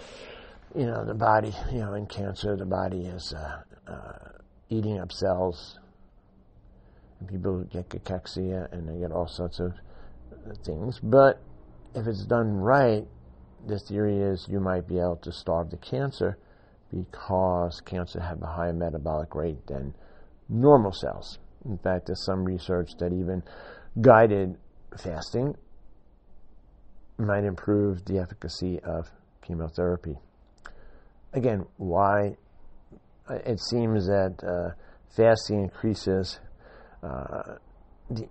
you 0.75 0.87
know, 0.87 1.05
the 1.05 1.15
body, 1.15 1.53
you 1.73 1.79
know, 1.79 1.95
in 1.95 2.07
cancer, 2.07 2.57
the 2.57 2.67
body 2.67 3.07
is 3.07 3.35
uh, 3.35 3.63
uh, 3.91 4.29
eating 4.69 4.99
up 5.01 5.13
cells. 5.13 5.79
And 7.19 7.29
people 7.29 7.65
get 7.65 7.89
cachexia 7.89 8.73
and 8.73 8.89
they 8.89 9.01
get 9.01 9.13
all 9.13 9.27
sorts 9.27 9.61
of 9.61 9.73
things. 10.65 11.01
But 11.03 11.41
if 11.95 12.07
it's 12.07 12.25
done 12.25 12.55
right, 12.55 13.07
the 13.67 13.79
theory 13.79 14.19
is 14.19 14.47
you 14.49 14.61
might 14.61 14.89
be 14.89 14.99
able 14.99 15.19
to 15.23 15.33
starve 15.33 15.71
the 15.71 15.77
cancer 15.77 16.39
because 16.91 17.81
cancer 17.85 18.21
have 18.21 18.43
a 18.43 18.47
higher 18.47 18.73
metabolic 18.73 19.35
rate 19.35 19.67
than 19.67 19.95
normal 20.49 20.93
cells. 20.93 21.39
In 21.65 21.79
fact, 21.79 22.07
there's 22.07 22.25
some 22.25 22.45
research 22.45 22.93
that 22.99 23.13
even 23.13 23.43
guided 24.01 24.57
fasting 24.97 25.57
might 27.21 27.45
improve 27.45 28.05
the 28.05 28.19
efficacy 28.19 28.81
of 28.81 29.11
chemotherapy. 29.43 30.19
Again, 31.33 31.65
why? 31.77 32.37
It 33.29 33.61
seems 33.61 34.07
that 34.07 34.37
uh, 34.43 34.75
fasting 35.17 35.63
increases 35.63 36.41
uh, 37.03 37.57
the 38.11 38.27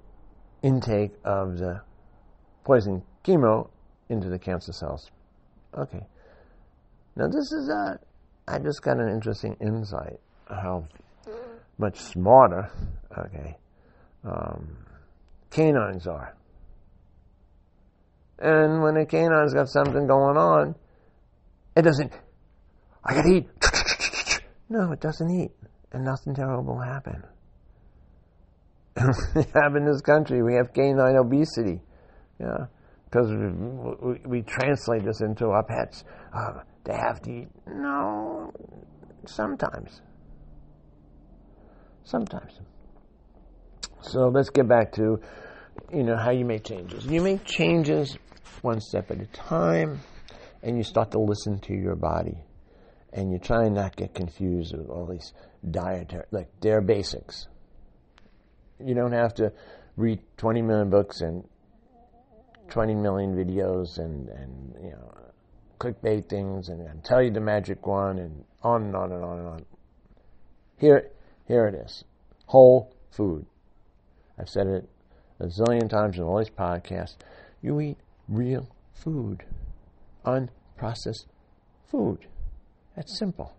intake 0.61 1.11
of 1.23 1.57
the 1.57 1.81
poison 2.65 3.01
chemo 3.23 3.69
into 4.09 4.29
the 4.29 4.39
cancer 4.39 4.73
cells. 4.73 5.09
Okay. 5.77 6.05
Now 7.15 7.27
this 7.27 7.51
is 7.51 7.69
a, 7.69 7.99
I 8.47 8.59
just 8.59 8.81
got 8.81 8.99
an 8.99 9.09
interesting 9.09 9.55
insight 9.61 10.19
how 10.49 10.87
much 11.77 11.97
smarter, 11.97 12.69
okay, 13.17 13.57
um, 14.23 14.77
canines 15.49 16.07
are. 16.07 16.35
And 18.41 18.81
when 18.81 18.95
a 18.97 19.05
canine's 19.05 19.53
got 19.53 19.67
something 19.67 20.07
going 20.07 20.37
on, 20.37 20.75
it 21.75 21.81
doesn't, 21.81 22.13
I 23.03 23.13
gotta 23.13 23.29
eat. 23.29 23.47
No, 24.71 24.91
it 24.91 25.01
doesn't 25.01 25.31
eat. 25.31 25.51
And 25.91 26.05
nothing 26.05 26.35
terrible 26.35 26.75
will 26.75 26.81
happen. 26.81 27.23
we 29.35 29.43
have 29.55 29.75
in 29.75 29.85
this 29.85 30.01
country, 30.01 30.43
we 30.43 30.53
have 30.53 30.73
canine 30.73 31.15
obesity. 31.15 31.81
Yeah. 32.39 32.67
Because 33.05 33.31
we, 33.31 34.11
we, 34.11 34.19
we, 34.25 34.41
translate 34.43 35.03
this 35.03 35.21
into 35.21 35.47
our 35.47 35.63
pets. 35.63 36.03
Uh, 36.31 36.61
they 36.83 36.93
have 36.93 37.19
to 37.23 37.31
eat. 37.31 37.47
No, 37.65 38.53
sometimes. 39.25 40.01
Sometimes. 42.03 42.59
So 44.01 44.27
let's 44.27 44.51
get 44.51 44.67
back 44.67 44.91
to, 44.93 45.19
you 45.93 46.03
know, 46.03 46.17
how 46.17 46.31
you 46.31 46.45
make 46.45 46.63
changes. 46.63 47.05
You 47.05 47.21
make 47.21 47.45
changes 47.45 48.17
one 48.61 48.81
step 48.81 49.11
at 49.11 49.19
a 49.19 49.25
time, 49.27 49.99
and 50.61 50.77
you 50.77 50.83
start 50.83 51.11
to 51.11 51.19
listen 51.19 51.59
to 51.59 51.73
your 51.73 51.95
body, 51.95 52.37
and 53.13 53.31
you 53.31 53.39
try 53.39 53.65
and 53.65 53.75
not 53.75 53.95
get 53.95 54.13
confused 54.13 54.75
with 54.75 54.89
all 54.89 55.05
these 55.05 55.33
dietary, 55.69 56.25
like 56.31 56.49
they're 56.61 56.81
basics. 56.81 57.47
You 58.83 58.95
don't 58.95 59.13
have 59.13 59.33
to 59.35 59.51
read 59.97 60.19
20 60.37 60.61
million 60.61 60.89
books 60.89 61.21
and 61.21 61.43
20 62.69 62.95
million 62.95 63.35
videos 63.35 63.97
and, 63.97 64.29
and 64.29 64.75
you 64.81 64.91
know, 64.91 65.13
clickbait 65.79 66.29
things 66.29 66.69
and, 66.69 66.81
and 66.81 67.03
tell 67.03 67.21
you 67.21 67.31
the 67.31 67.41
magic 67.41 67.85
one 67.85 68.19
and 68.19 68.45
on 68.63 68.83
and 68.83 68.95
on 68.95 69.11
and 69.11 69.23
on 69.23 69.39
and 69.39 69.47
on. 69.47 69.65
Here, 70.77 71.09
here 71.45 71.67
it 71.67 71.75
is. 71.75 72.05
Whole 72.45 72.93
food. 73.11 73.45
I've 74.37 74.49
said 74.49 74.67
it 74.67 74.89
a 75.39 75.45
zillion 75.45 75.89
times 75.89 76.17
in 76.17 76.23
all 76.23 76.37
these 76.37 76.49
podcasts. 76.49 77.15
You 77.61 77.79
eat 77.79 77.97
real 78.27 78.67
food, 78.93 79.43
unprocessed 80.25 81.25
food. 81.89 82.27
That's 82.95 83.17
simple. 83.17 83.53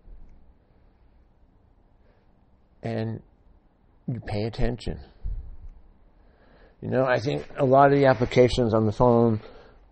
And 2.83 3.21
you 4.07 4.19
pay 4.19 4.43
attention. 4.43 4.99
You 6.81 6.89
know, 6.89 7.05
I 7.05 7.19
think 7.19 7.45
a 7.57 7.65
lot 7.65 7.91
of 7.91 7.99
the 7.99 8.07
applications 8.07 8.73
on 8.73 8.85
the 8.85 8.91
phone, 8.91 9.39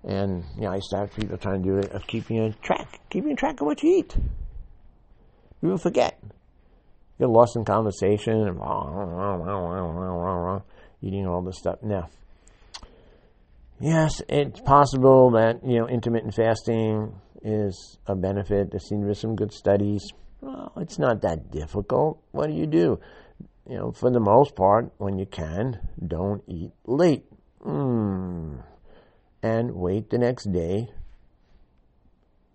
and 0.04 0.44
you 0.56 0.64
know, 0.64 0.72
I 0.72 0.76
used 0.76 0.90
to 0.92 0.98
have 0.98 1.16
people 1.16 1.38
trying 1.38 1.62
to 1.62 1.70
do 1.70 1.78
it 1.78 1.92
of 1.92 2.08
keeping 2.08 2.40
a 2.40 2.52
track, 2.64 3.00
keeping 3.10 3.36
track 3.36 3.62
of 3.62 3.68
what 3.68 3.84
you 3.84 3.98
eat. 3.98 4.16
You 5.62 5.70
will 5.70 5.78
forget. 5.78 6.20
Get 7.20 7.30
lost 7.30 7.56
in 7.56 7.66
conversation 7.66 8.48
and 8.48 8.60
eating 11.02 11.28
all 11.28 11.42
this 11.42 11.58
stuff. 11.58 11.80
Now, 11.82 12.10
yes, 13.80 14.22
it's 14.28 14.60
possible 14.62 15.32
that 15.32 15.66
you 15.66 15.80
know 15.80 15.88
intermittent 15.88 16.36
fasting 16.36 17.14
is 17.44 17.98
a 18.06 18.16
benefit. 18.16 18.72
There 18.72 18.80
seem 18.80 19.02
to 19.02 19.08
be 19.08 19.14
some 19.14 19.36
good 19.36 19.54
studies. 19.54 20.04
Well, 20.42 20.72
it's 20.78 21.00
not 21.00 21.22
that 21.22 21.52
difficult. 21.52 22.22
What 22.32 22.48
do 22.48 22.54
you 22.54 22.66
do? 22.66 23.00
you 23.70 23.78
know, 23.78 23.92
for 23.92 24.10
the 24.10 24.20
most 24.20 24.56
part, 24.56 24.92
when 24.98 25.20
you 25.20 25.28
can, 25.28 25.80
don't 26.06 26.42
eat 26.48 26.72
late. 26.86 27.26
Mm. 27.62 28.64
And 29.44 29.76
wait 29.76 30.10
the 30.10 30.18
next 30.18 30.52
day 30.52 30.90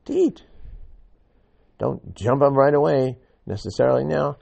to 0.06 0.12
eat. 0.12 0.42
Don't 1.78 2.14
jump 2.16 2.42
up 2.42 2.54
right 2.54 2.74
away 2.74 3.18
necessarily. 3.46 4.04
Now, 4.04 4.38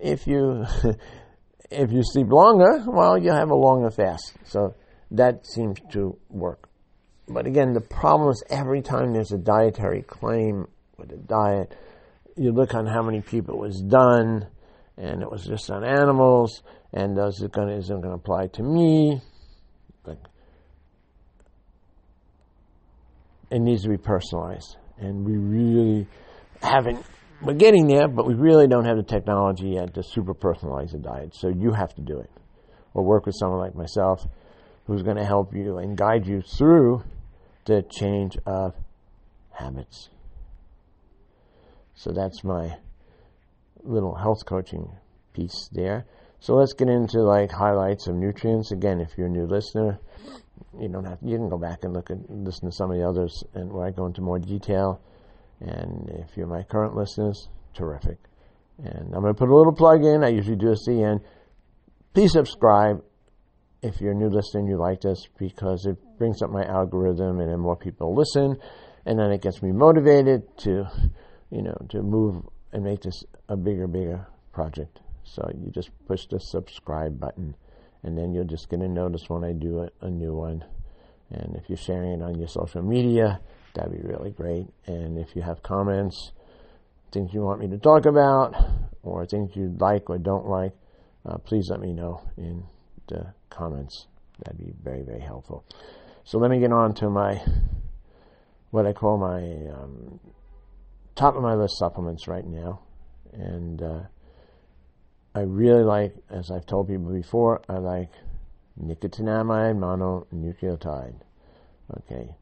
if 0.00 0.26
you 0.26 0.64
if 1.70 1.92
you 1.92 2.02
sleep 2.02 2.28
longer, 2.30 2.84
well, 2.86 3.18
you 3.18 3.32
have 3.32 3.50
a 3.50 3.54
longer 3.54 3.90
fast. 3.90 4.34
So 4.44 4.74
that 5.10 5.46
seems 5.46 5.78
to 5.92 6.18
work. 6.28 6.68
But 7.28 7.46
again, 7.46 7.72
the 7.72 7.80
problem 7.80 8.30
is 8.30 8.42
every 8.50 8.82
time 8.82 9.12
there's 9.12 9.32
a 9.32 9.38
dietary 9.38 10.02
claim 10.02 10.66
with 10.96 11.10
a 11.10 11.16
diet, 11.16 11.74
you 12.36 12.52
look 12.52 12.74
on 12.74 12.86
how 12.86 13.02
many 13.02 13.20
people 13.20 13.54
it 13.54 13.60
was 13.60 13.80
done, 13.80 14.46
and 14.96 15.22
it 15.22 15.30
was 15.30 15.44
just 15.44 15.70
on 15.70 15.84
animals, 15.84 16.62
and 16.92 17.18
is 17.18 17.42
it 17.42 17.52
going 17.52 17.68
is 17.70 17.90
it 17.90 17.94
going 17.94 18.02
to 18.04 18.10
apply 18.10 18.46
to 18.48 18.62
me? 18.62 19.20
Like, 20.04 20.18
it 23.50 23.58
needs 23.58 23.82
to 23.82 23.88
be 23.88 23.96
personalized, 23.96 24.76
and 24.98 25.24
we 25.24 25.36
really 25.36 26.06
haven't. 26.62 27.04
We're 27.42 27.54
getting 27.54 27.86
there, 27.86 28.08
but 28.08 28.26
we 28.26 28.34
really 28.34 28.66
don't 28.66 28.86
have 28.86 28.96
the 28.96 29.02
technology 29.02 29.70
yet 29.70 29.94
to 29.94 30.02
super 30.02 30.34
personalize 30.34 30.94
a 30.94 30.98
diet. 30.98 31.34
So 31.34 31.48
you 31.48 31.72
have 31.72 31.94
to 31.94 32.00
do 32.00 32.18
it, 32.18 32.30
or 32.94 33.04
work 33.04 33.26
with 33.26 33.34
someone 33.38 33.60
like 33.60 33.74
myself, 33.74 34.26
who's 34.86 35.02
going 35.02 35.16
to 35.16 35.24
help 35.24 35.54
you 35.54 35.78
and 35.78 35.96
guide 35.96 36.26
you 36.26 36.42
through 36.42 37.02
the 37.66 37.84
change 37.90 38.36
of 38.46 38.74
habits. 39.50 40.08
So 41.94 42.12
that's 42.12 42.44
my 42.44 42.76
little 43.82 44.14
health 44.14 44.44
coaching 44.46 44.90
piece 45.32 45.68
there. 45.72 46.06
So 46.40 46.54
let's 46.54 46.74
get 46.74 46.88
into 46.88 47.22
like 47.22 47.50
highlights 47.50 48.06
of 48.06 48.14
nutrients. 48.14 48.70
Again, 48.72 49.00
if 49.00 49.16
you're 49.16 49.26
a 49.26 49.30
new 49.30 49.46
listener, 49.46 49.98
you 50.78 50.88
don't 50.88 51.04
have 51.04 51.18
you 51.22 51.36
can 51.36 51.48
go 51.48 51.58
back 51.58 51.84
and 51.84 51.92
look 51.92 52.10
at 52.10 52.18
listen 52.30 52.70
to 52.70 52.74
some 52.74 52.90
of 52.90 52.96
the 52.96 53.06
others 53.06 53.44
and 53.54 53.72
where 53.72 53.86
I 53.86 53.90
go 53.90 54.06
into 54.06 54.20
more 54.20 54.38
detail. 54.38 55.00
And 55.60 56.10
if 56.24 56.36
you're 56.36 56.46
my 56.46 56.62
current 56.62 56.94
listeners, 56.94 57.48
terrific. 57.74 58.18
And 58.78 59.14
I'm 59.14 59.22
going 59.22 59.34
to 59.34 59.38
put 59.38 59.48
a 59.48 59.54
little 59.54 59.72
plug 59.72 60.04
in. 60.04 60.22
I 60.22 60.28
usually 60.28 60.56
do 60.56 60.68
this 60.68 60.86
at 60.86 60.94
the 60.94 61.02
end. 61.02 61.20
Please 62.14 62.32
subscribe 62.32 63.02
if 63.82 64.00
you're 64.00 64.12
a 64.12 64.14
new 64.14 64.28
listener 64.28 64.60
and 64.60 64.68
you 64.68 64.78
like 64.78 65.00
this 65.00 65.28
because 65.38 65.86
it 65.86 65.96
brings 66.18 66.42
up 66.42 66.50
my 66.50 66.64
algorithm 66.64 67.40
and 67.40 67.50
then 67.50 67.60
more 67.60 67.76
people 67.76 68.14
listen 68.14 68.56
and 69.06 69.18
then 69.18 69.30
it 69.30 69.40
gets 69.40 69.62
me 69.62 69.70
motivated 69.70 70.42
to 70.58 70.86
you 71.50 71.62
know 71.62 71.76
to 71.88 72.02
move 72.02 72.42
and 72.72 72.84
make 72.84 73.00
this 73.02 73.24
a 73.48 73.56
bigger, 73.56 73.86
bigger 73.86 74.26
project. 74.52 75.00
So 75.22 75.48
you 75.54 75.70
just 75.70 75.90
push 76.06 76.26
the 76.26 76.38
subscribe 76.38 77.18
button, 77.18 77.56
and 78.02 78.18
then 78.18 78.32
you'll 78.32 78.44
just 78.44 78.68
get 78.68 78.80
a 78.80 78.88
notice 78.88 79.28
when 79.28 79.44
I 79.44 79.52
do 79.52 79.80
a, 79.80 80.06
a 80.06 80.10
new 80.10 80.34
one. 80.34 80.64
And 81.30 81.56
if 81.56 81.68
you're 81.68 81.78
sharing 81.78 82.20
it 82.20 82.22
on 82.22 82.38
your 82.38 82.48
social 82.48 82.82
media, 82.82 83.40
that'd 83.76 83.92
be 83.92 84.06
really 84.06 84.30
great. 84.30 84.66
And 84.86 85.18
if 85.18 85.36
you 85.36 85.42
have 85.42 85.62
comments, 85.62 86.32
things 87.12 87.32
you 87.32 87.42
want 87.42 87.60
me 87.60 87.68
to 87.68 87.78
talk 87.78 88.06
about, 88.06 88.54
or 89.02 89.24
things 89.26 89.54
you 89.54 89.76
like 89.78 90.10
or 90.10 90.18
don't 90.18 90.46
like, 90.46 90.72
uh, 91.24 91.38
please 91.38 91.68
let 91.70 91.80
me 91.80 91.92
know 91.92 92.22
in 92.36 92.64
the 93.08 93.34
comments. 93.50 94.06
That'd 94.44 94.58
be 94.58 94.72
very, 94.82 95.02
very 95.02 95.20
helpful. 95.20 95.64
So 96.24 96.38
let 96.38 96.50
me 96.50 96.58
get 96.58 96.72
on 96.72 96.94
to 96.94 97.08
my 97.08 97.40
what 98.70 98.86
I 98.86 98.92
call 98.92 99.16
my 99.16 99.40
um, 99.72 100.20
top 101.14 101.36
of 101.36 101.42
my 101.42 101.54
list 101.54 101.78
supplements 101.78 102.26
right 102.26 102.44
now, 102.44 102.80
and 103.32 103.80
uh, 103.80 104.00
I 105.34 105.40
really 105.40 105.84
like, 105.84 106.14
as 106.30 106.50
I've 106.50 106.66
told 106.66 106.88
people 106.88 107.12
before, 107.12 107.62
I 107.68 107.78
like 107.78 108.10
nicotinamide 108.82 109.76
mononucleotide. 109.78 111.20
Okay, 111.98 112.34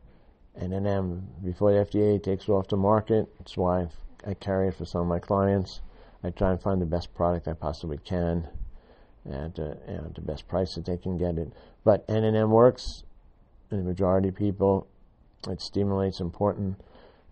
NMN 0.61 1.23
before 1.44 1.73
the 1.73 1.84
FDA 1.84 2.23
takes 2.23 2.44
it 2.44 2.50
off 2.52 2.68
the 2.68 2.76
market. 2.76 3.28
That's 3.38 3.56
why 3.56 3.88
I 4.26 4.34
carry 4.34 4.68
it 4.68 4.75
for 4.75 4.84
some 4.84 5.02
of 5.02 5.06
my 5.06 5.18
clients. 5.18 5.80
I 6.23 6.30
try 6.30 6.50
and 6.50 6.62
find 6.62 6.80
the 6.80 6.87
best 6.87 7.14
product 7.14 7.49
I 7.49 7.52
possibly 7.54 7.99
can 7.99 8.49
at 9.26 9.58
uh, 9.58 9.75
the 10.14 10.20
best 10.20 10.49
price 10.49 10.75
that 10.75 10.84
they 10.84 10.96
can 10.96 11.18
get 11.18 11.38
it. 11.38 11.52
But 11.82 12.06
NMN 12.08 12.49
works 12.49 13.04
in 13.70 13.78
the 13.78 13.84
majority 13.84 14.28
of 14.28 14.37
people. 14.37 14.87
It 15.49 15.61
stimulates 15.61 16.20
important 16.20 16.80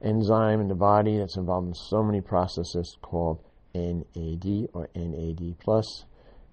enzyme 0.02 0.61
in 0.61 0.69
the 0.69 0.75
body 0.75 1.19
that's 1.19 1.37
involved 1.37 1.69
in 1.69 1.75
so 1.75 2.02
many 2.02 2.21
processes 2.21 2.99
called 3.02 3.38
NAD 3.75 4.69
or 4.75 4.88
NAD 4.95 5.59
plus 5.59 6.05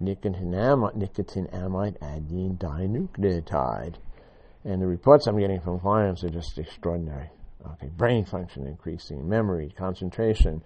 nicotinamide, 0.02 0.96
nicotinamide 0.96 1.98
adenine 2.00 2.58
dinucleotide. 2.58 3.96
And 4.70 4.80
the 4.80 4.86
reports 4.86 5.26
I'm 5.26 5.40
getting 5.40 5.60
from 5.60 5.80
clients 5.80 6.24
are 6.24 6.30
just 6.30 6.60
extraordinary. 6.60 7.32
Okay, 7.72 7.88
brain 7.88 8.24
function 8.24 8.68
increasing, 8.68 9.28
memory, 9.28 9.74
concentration, 9.76 10.62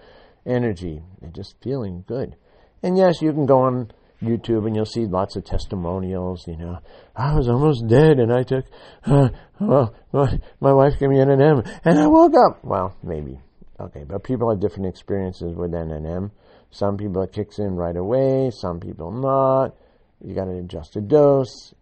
energy, 0.46 1.02
and 1.22 1.34
just 1.34 1.56
feeling 1.64 2.04
good. 2.06 2.36
And 2.84 2.98
yes, 2.98 3.22
you 3.22 3.32
can 3.32 3.46
go 3.46 3.60
on 3.62 3.92
YouTube 4.22 4.68
and 4.68 4.76
you'll 4.76 4.86
see 4.86 5.06
lots 5.06 5.38
of 5.38 5.46
testimonials, 5.46 6.46
you 6.50 6.58
know. 6.58 6.80
I 7.16 7.34
was 7.34 7.48
almost 7.48 7.88
dead 7.88 8.20
and 8.20 8.34
I 8.34 8.44
took, 8.44 8.66
uh, 9.06 9.30
well, 9.62 9.96
my, 10.12 10.38
my 10.60 10.74
wife 10.74 11.00
gave 11.00 11.08
me 11.08 11.22
an 11.22 11.30
M 11.30 11.64
and 11.86 11.98
I 11.98 12.08
woke 12.08 12.34
up. 12.36 12.60
Well, 12.62 12.98
maybe. 13.04 13.40
Okay, 13.80 14.04
but 14.04 14.26
people 14.26 14.50
have 14.50 14.60
different 14.60 14.88
experiences 14.88 15.56
with 15.56 15.72
NMN. 15.72 16.30
Some 16.72 16.98
people 16.98 17.22
it 17.22 17.32
kicks 17.32 17.58
in 17.58 17.78
right 17.78 17.96
away, 17.96 18.52
some 18.52 18.82
people 18.82 19.12
not. 19.14 19.78
You 20.20 20.36
gotta 20.36 20.58
adjust 20.58 20.96
the 20.96 21.02
dose, 21.02 21.74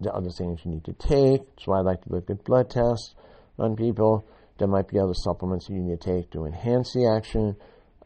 the 0.00 0.12
other 0.12 0.30
things 0.30 0.60
you 0.64 0.72
need 0.72 0.84
to 0.84 0.92
take. 0.94 1.40
That's 1.56 1.66
why 1.66 1.78
I 1.78 1.82
like 1.82 2.02
to 2.02 2.12
look 2.12 2.30
at 2.30 2.44
blood 2.44 2.70
tests 2.70 3.14
on 3.58 3.76
people. 3.76 4.26
There 4.58 4.68
might 4.68 4.88
be 4.88 4.98
other 4.98 5.14
supplements 5.14 5.68
you 5.68 5.78
need 5.78 6.00
to 6.00 6.12
take 6.14 6.30
to 6.32 6.44
enhance 6.44 6.92
the 6.92 7.10
action 7.16 7.56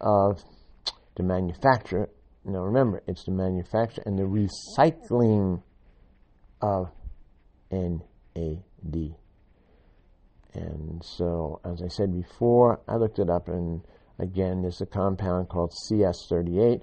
of 0.01 0.43
the 1.17 1.23
manufacturer 1.23 2.09
now 2.45 2.61
remember, 2.61 3.03
it's 3.07 3.25
the 3.25 3.33
manufacture 3.33 4.03
and 4.05 4.19
the 4.19 4.25
recycling 4.25 5.63
of 6.61 6.91
NAD. 7.71 9.15
And 10.53 11.03
so, 11.03 11.61
as 11.65 11.83
I 11.83 11.89
said 11.89 12.13
before, 12.15 12.81
I 12.87 12.97
looked 12.97 13.19
it 13.19 13.31
up, 13.31 13.49
and 13.49 13.81
again, 14.19 14.61
there's 14.61 14.81
a 14.83 14.87
compound 14.87 15.49
called 15.49 15.73
CD38, 15.91 16.81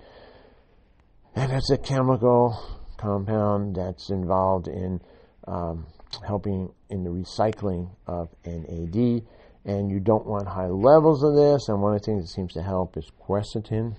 and 1.36 1.52
it's 1.54 1.70
a 1.70 1.78
chemical 1.78 2.81
compound 3.02 3.76
that's 3.76 4.10
involved 4.10 4.68
in 4.68 5.02
um, 5.48 5.86
helping 6.26 6.72
in 6.90 7.04
the 7.04 7.10
recycling 7.10 7.90
of 8.08 8.30
NAD. 8.46 9.24
And 9.64 9.92
you 9.92 10.00
don't 10.00 10.26
want 10.26 10.48
high 10.48 10.68
levels 10.68 11.24
of 11.24 11.36
this. 11.36 11.68
And 11.70 11.82
one 11.82 11.94
of 11.94 12.02
the 12.02 12.06
things 12.06 12.24
that 12.24 12.30
seems 12.30 12.54
to 12.54 12.62
help 12.62 12.98
is 12.98 13.12
quercetin. 13.20 13.96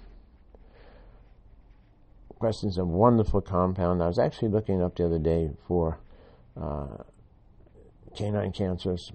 Quercetin's 2.41 2.79
a 2.79 2.85
wonderful 2.85 3.41
compound. 3.41 4.03
I 4.03 4.09
was 4.09 4.19
actually 4.19 4.49
looking 4.49 4.83
up 4.83 4.97
the 4.97 5.07
other 5.07 5.21
day 5.21 5.51
for 5.69 5.99
uh, 6.61 7.05
canine 8.17 8.53
cancers. 8.53 9.13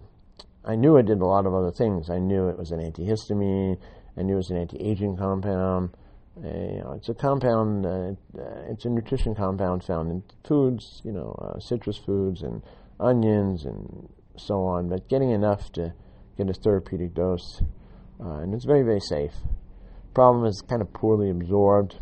I 0.64 0.76
knew 0.76 0.98
it 0.98 1.06
did 1.06 1.22
a 1.22 1.26
lot 1.26 1.46
of 1.46 1.54
other 1.54 1.72
things. 1.72 2.10
I 2.10 2.20
knew 2.20 2.48
it 2.48 2.58
was 2.58 2.72
an 2.72 2.80
antihistamine. 2.80 3.78
I 4.18 4.22
knew 4.22 4.34
it 4.34 4.38
was 4.38 4.50
an 4.50 4.58
anti-aging 4.58 5.18
compound. 5.18 5.92
You 6.44 6.82
know, 6.84 6.94
it's 6.96 7.10
a 7.10 7.14
compound. 7.14 7.86
Uh, 7.86 8.12
it's 8.70 8.86
a 8.86 8.90
nutrition 8.90 9.34
compound 9.34 9.84
found 9.84 10.12
in 10.12 10.24
foods. 10.48 11.02
You 11.04 11.12
know, 11.12 11.36
uh, 11.42 11.60
citrus 11.60 11.98
foods 11.98 12.42
and 12.44 12.62
onions 13.00 13.66
and 13.66 14.10
so 14.36 14.64
on. 14.66 14.90
But 14.90 15.10
getting 15.10 15.32
enough 15.32 15.72
to 15.74 15.94
get 16.38 16.50
a 16.50 16.54
therapeutic 16.54 17.16
dose, 17.16 17.62
uh, 18.24 18.38
and 18.38 18.54
it's 18.54 18.66
very 18.66 18.84
very 18.84 19.00
safe. 19.00 19.34
Problem 20.14 20.46
is 20.46 20.64
kind 20.68 20.82
of 20.82 20.94
poorly 20.94 21.30
absorbed. 21.30 21.98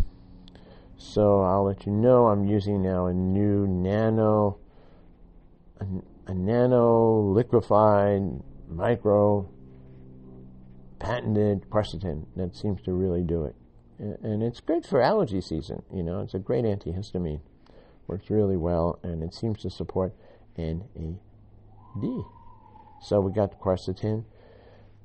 So 0.98 1.42
I'll 1.42 1.66
let 1.66 1.86
you 1.86 1.92
know 1.92 2.28
I'm 2.28 2.46
using 2.46 2.82
now 2.82 3.08
a 3.08 3.14
new 3.14 3.68
nano, 3.68 4.58
a, 5.80 5.86
a 6.28 6.34
nano 6.34 7.34
liquefied 7.34 8.22
micro 8.70 9.50
patented 11.00 11.70
quercetin 11.70 12.26
that 12.36 12.56
seems 12.56 12.82
to 12.84 12.94
really 12.94 13.24
do 13.24 13.44
it. 13.44 13.56
And 13.98 14.44
it's 14.44 14.60
great 14.60 14.86
for 14.86 15.02
allergy 15.02 15.42
season, 15.42 15.84
you 15.94 16.04
know, 16.04 16.20
it's 16.20 16.34
a 16.34 16.40
great 16.40 16.66
antihistamine. 16.66 17.42
Works 18.08 18.30
really 18.30 18.58
well 18.58 19.00
and 19.04 19.24
it 19.24 19.34
seems 19.34 19.62
to 19.62 19.70
support 19.70 20.14
NAD. 20.58 21.20
So 23.02 23.20
we 23.22 23.32
got 23.32 23.60
quercetin. 23.60 24.26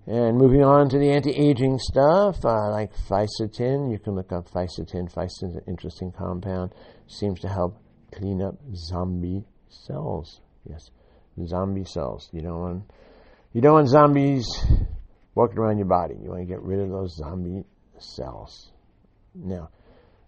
And 0.07 0.37
moving 0.39 0.65
on 0.65 0.89
to 0.89 0.99
the 0.99 1.11
anti-aging 1.11 1.79
stuff, 1.79 2.45
uh, 2.45 2.71
like 2.71 2.93
fisetin. 3.09 3.93
You 3.93 3.99
can 3.99 4.15
look 4.15 4.33
up 4.33 4.49
fisetin. 4.51 5.13
Fisetin 5.13 5.51
is 5.51 5.57
an 5.57 5.63
interesting 5.69 6.11
compound. 6.11 6.73
Seems 7.07 7.39
to 7.41 7.49
help 7.49 7.77
clean 8.13 8.43
up 8.43 8.57
zombie 8.75 9.45
cells. 9.69 10.41
Yes, 10.69 10.91
zombie 11.47 11.85
cells. 11.85 12.29
You 12.33 12.43
don't 12.43 12.61
want 12.61 12.91
you 13.53 13.61
don't 13.61 13.75
want 13.75 13.89
zombies 13.89 14.47
walking 15.35 15.59
around 15.59 15.79
your 15.79 15.87
body. 15.87 16.15
You 16.21 16.31
want 16.31 16.41
to 16.41 16.47
get 16.47 16.63
rid 16.63 16.81
of 16.81 16.89
those 16.89 17.17
zombie 17.17 17.65
cells. 17.99 18.73
Now, 19.35 19.71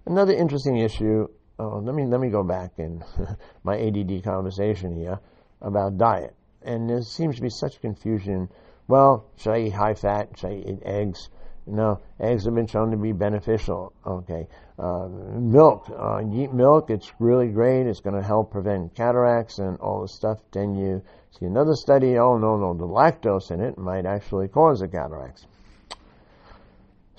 another 0.06 0.32
interesting 0.32 0.78
issue. 0.78 1.28
Oh, 1.58 1.78
let 1.78 1.94
me 1.94 2.06
let 2.06 2.20
me 2.20 2.30
go 2.30 2.42
back 2.42 2.72
in 2.78 3.04
my 3.64 3.78
ADD 3.78 4.24
conversation 4.24 4.96
here 4.96 5.18
about 5.60 5.98
diet. 5.98 6.34
And 6.62 6.88
there 6.88 7.02
seems 7.02 7.36
to 7.36 7.42
be 7.42 7.50
such 7.50 7.80
confusion 7.80 8.48
well, 8.88 9.26
should 9.36 9.52
I 9.52 9.58
eat 9.60 9.72
high 9.72 9.94
fat? 9.94 10.38
Should 10.38 10.50
I 10.50 10.54
eat 10.54 10.82
eggs? 10.84 11.28
No, 11.66 12.00
eggs 12.18 12.44
have 12.44 12.54
been 12.54 12.66
shown 12.66 12.90
to 12.90 12.96
be 12.96 13.12
beneficial. 13.12 13.92
Okay, 14.04 14.48
uh, 14.78 15.08
milk. 15.08 15.88
Uh, 15.88 16.20
eat 16.32 16.52
milk; 16.52 16.90
it's 16.90 17.12
really 17.20 17.48
great. 17.48 17.86
It's 17.86 18.00
going 18.00 18.16
to 18.16 18.22
help 18.22 18.50
prevent 18.50 18.94
cataracts 18.96 19.60
and 19.60 19.78
all 19.78 20.02
this 20.02 20.14
stuff. 20.14 20.40
Then 20.50 20.74
you 20.74 21.02
see 21.30 21.46
another 21.46 21.74
study. 21.74 22.18
Oh 22.18 22.36
no, 22.36 22.56
no, 22.56 22.74
the 22.74 22.86
lactose 22.86 23.52
in 23.52 23.60
it 23.60 23.78
might 23.78 24.04
actually 24.04 24.48
cause 24.48 24.80
the 24.80 24.88
cataracts. 24.88 25.46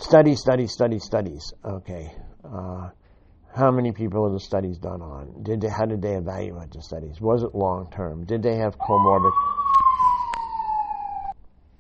Study, 0.03 0.35
study, 0.35 0.67
study, 0.67 0.99
studies. 0.99 1.53
Okay, 1.63 2.11
uh, 2.43 2.89
how 3.55 3.71
many 3.71 3.93
people 3.93 4.25
are 4.25 4.33
the 4.33 4.39
studies 4.39 4.77
done 4.77 5.01
on? 5.01 5.43
Did 5.43 5.61
they, 5.61 5.69
how 5.69 5.85
did 5.85 6.01
they 6.01 6.15
evaluate 6.15 6.71
the 6.71 6.81
studies? 6.81 7.21
Was 7.21 7.41
it 7.41 7.55
long 7.55 7.89
term? 7.89 8.25
Did 8.25 8.43
they 8.43 8.57
have 8.57 8.77
comorbid? 8.77 9.31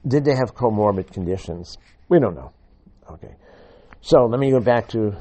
Did 0.07 0.23
they 0.23 0.35
have 0.35 0.55
comorbid 0.55 1.11
conditions? 1.11 1.77
We 2.07 2.19
don't 2.19 2.33
know. 2.33 2.53
Okay. 3.11 3.35
So 3.99 4.25
let 4.25 4.39
me 4.39 4.51
go 4.51 4.61
back 4.61 4.87
to 4.89 5.17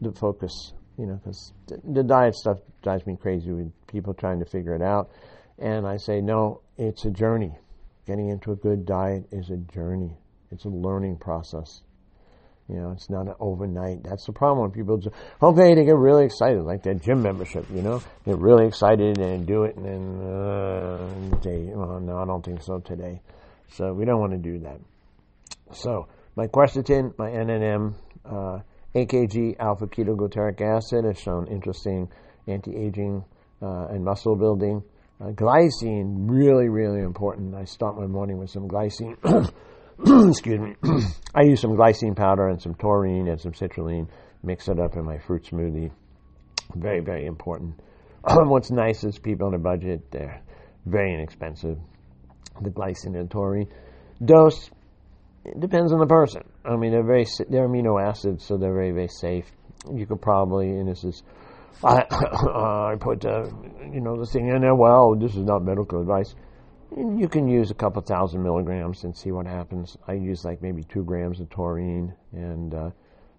the 0.00 0.12
focus, 0.12 0.72
you 0.96 1.06
know, 1.06 1.16
because 1.16 1.52
the, 1.66 1.80
the 1.84 2.04
diet 2.04 2.36
stuff 2.36 2.58
drives 2.84 3.04
me 3.06 3.16
crazy 3.20 3.50
with 3.50 3.72
people 3.88 4.14
trying 4.14 4.38
to 4.38 4.46
figure 4.46 4.76
it 4.76 4.82
out. 4.82 5.10
And 5.58 5.84
I 5.84 5.96
say, 5.96 6.20
no, 6.20 6.62
it's 6.78 7.04
a 7.04 7.10
journey. 7.10 7.58
Getting 8.06 8.28
into 8.28 8.52
a 8.52 8.56
good 8.56 8.86
diet 8.86 9.26
is 9.32 9.50
a 9.50 9.56
journey. 9.56 10.16
It's 10.52 10.64
a 10.64 10.70
learning 10.70 11.16
process. 11.16 11.82
You 12.70 12.80
know, 12.80 12.92
it's 12.92 13.10
not 13.10 13.26
overnight. 13.40 14.04
That's 14.04 14.24
the 14.26 14.32
problem 14.32 14.70
people 14.70 14.98
just, 14.98 15.14
okay, 15.42 15.74
they 15.74 15.84
get 15.84 15.96
really 15.96 16.24
excited, 16.24 16.62
like 16.62 16.82
their 16.82 16.94
gym 16.94 17.22
membership, 17.22 17.66
you 17.74 17.82
know, 17.82 18.02
get 18.24 18.38
really 18.38 18.66
excited 18.66 19.18
and 19.18 19.46
do 19.46 19.64
it 19.64 19.76
and 19.76 19.84
then, 19.84 20.22
uh, 20.22 21.38
they, 21.42 21.70
well, 21.74 21.98
no, 22.00 22.18
I 22.18 22.26
don't 22.26 22.44
think 22.44 22.62
so 22.62 22.78
today. 22.78 23.20
So 23.72 23.92
we 23.92 24.04
don't 24.04 24.20
want 24.20 24.32
to 24.32 24.38
do 24.38 24.60
that. 24.60 24.80
So 25.72 26.06
my 26.36 26.46
quercetin, 26.46 27.16
my 27.18 27.30
NMN, 27.30 27.94
uh, 28.24 28.60
AKG 28.94 29.56
alpha 29.58 29.86
ketoglutaric 29.86 30.60
acid 30.60 31.04
has 31.04 31.18
shown 31.18 31.46
interesting 31.48 32.08
anti-aging 32.46 33.24
uh, 33.62 33.86
and 33.90 34.04
muscle 34.04 34.36
building. 34.36 34.82
Uh, 35.20 35.32
glycine, 35.32 36.28
really, 36.30 36.68
really 36.68 37.00
important. 37.00 37.54
I 37.54 37.64
start 37.64 37.96
my 37.96 38.06
morning 38.06 38.38
with 38.38 38.50
some 38.50 38.68
glycine. 38.68 39.16
Excuse 40.28 40.60
me. 40.60 40.76
I 41.34 41.42
use 41.42 41.60
some 41.60 41.72
glycine 41.72 42.16
powder 42.16 42.48
and 42.48 42.60
some 42.60 42.74
taurine 42.74 43.28
and 43.28 43.40
some 43.40 43.52
citrulline. 43.52 44.08
Mix 44.42 44.68
it 44.68 44.80
up 44.80 44.96
in 44.96 45.04
my 45.04 45.18
fruit 45.18 45.44
smoothie. 45.44 45.90
Very, 46.74 47.00
very 47.00 47.26
important. 47.26 47.78
What's 48.24 48.70
nice 48.70 49.04
is 49.04 49.18
people 49.18 49.46
on 49.46 49.54
a 49.54 49.58
budget, 49.58 50.10
they're 50.10 50.42
very 50.86 51.12
inexpensive 51.12 51.78
the 52.60 52.70
glycine 52.70 53.18
and 53.18 53.30
taurine. 53.30 53.68
Dose 54.24 54.70
depends 55.58 55.92
on 55.92 55.98
the 55.98 56.06
person. 56.06 56.42
I 56.64 56.76
mean, 56.76 56.92
they're 56.92 57.06
very 57.06 57.26
they're 57.48 57.68
amino 57.68 58.00
acids, 58.00 58.44
so 58.44 58.56
they're 58.56 58.74
very 58.74 58.92
very 58.92 59.08
safe. 59.08 59.46
You 59.92 60.06
could 60.06 60.20
probably, 60.20 60.68
and 60.68 60.88
this 60.88 61.04
is, 61.04 61.22
I 61.82 62.04
I 62.10 62.96
put 63.00 63.24
uh, 63.24 63.44
you 63.92 64.00
know 64.00 64.18
the 64.18 64.26
thing 64.26 64.48
in 64.48 64.60
there. 64.60 64.74
Well, 64.74 65.16
this 65.18 65.34
is 65.34 65.44
not 65.44 65.62
medical 65.62 66.00
advice. 66.00 66.34
You 66.96 67.28
can 67.28 67.46
use 67.46 67.70
a 67.70 67.74
couple 67.74 68.02
thousand 68.02 68.42
milligrams 68.42 69.04
and 69.04 69.16
see 69.16 69.30
what 69.30 69.46
happens. 69.46 69.96
I 70.08 70.14
use 70.14 70.44
like 70.44 70.60
maybe 70.60 70.82
two 70.82 71.04
grams 71.04 71.38
of 71.38 71.48
taurine 71.48 72.12
and 72.32 72.74
uh, 72.74 72.90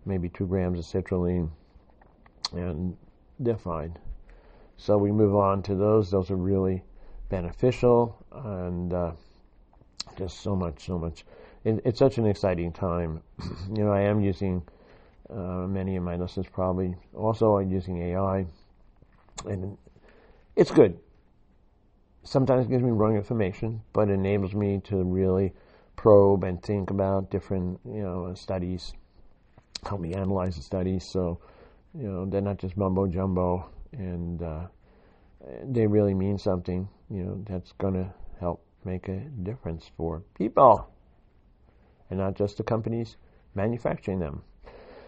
maybe 0.06 0.30
two 0.30 0.48
grams 0.48 0.80
of 0.80 0.86
citrulline, 0.86 1.50
and 2.54 2.96
they're 3.40 3.58
fine. 3.58 3.98
So 4.78 4.98
we 4.98 5.12
move 5.12 5.36
on 5.36 5.64
to 5.64 5.76
those. 5.76 6.10
Those 6.10 6.32
are 6.32 6.38
really 6.38 6.82
beneficial 7.30 8.18
and 8.32 8.94
uh, 8.94 9.12
just 10.18 10.40
so 10.40 10.56
much, 10.56 10.86
so 10.86 10.98
much. 10.98 11.26
It, 11.66 11.82
it's 11.84 12.00
such 12.00 12.18
an 12.18 12.26
exciting 12.26 12.72
time. 12.72 13.22
you 13.76 13.84
know, 13.84 13.92
I 13.92 14.02
am 14.02 14.22
using 14.22 14.62
uh, 15.30 15.68
many 15.68 15.98
of 15.98 16.04
my 16.04 16.16
listeners 16.16 16.48
probably 16.52 16.96
also 17.14 17.54
are 17.56 17.62
using 17.62 18.02
AI, 18.02 18.46
and 19.46 19.78
it's 20.56 20.72
good. 20.72 20.98
Sometimes 22.24 22.68
gives 22.68 22.84
me 22.84 22.92
wrong 22.92 23.16
information, 23.16 23.82
but 23.94 24.10
enables 24.10 24.54
me 24.54 24.80
to 24.86 25.04
really 25.04 25.54
probe 25.96 26.44
and 26.44 26.62
think 26.62 26.90
about 26.90 27.32
different, 27.32 27.80
you 27.86 28.02
know, 28.04 28.34
studies, 28.36 28.94
help 29.84 30.02
me 30.02 30.14
analyze 30.14 30.56
the 30.56 30.62
studies. 30.62 31.08
So, 31.10 31.40
you 31.98 32.08
know, 32.08 32.26
they're 32.26 32.42
not 32.42 32.60
just 32.60 32.78
mumbo 32.78 33.08
jumbo, 33.08 33.70
and 33.92 34.42
uh, 34.42 34.68
they 35.64 35.88
really 35.88 36.14
mean 36.14 36.38
something 36.38 36.88
you 37.10 37.24
know, 37.24 37.44
that's 37.48 37.72
going 37.74 37.96
to 37.96 38.14
help 38.40 38.64
make 38.86 39.08
a 39.10 39.20
difference 39.44 39.90
for 39.98 40.24
people 40.38 40.88
and 42.10 42.20
not 42.20 42.36
just 42.36 42.58
the 42.58 42.64
companies 42.64 43.18
manufacturing 43.56 44.20
them. 44.20 44.44